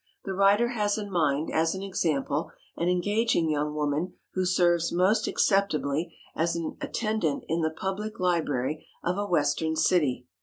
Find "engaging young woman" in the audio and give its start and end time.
2.89-4.15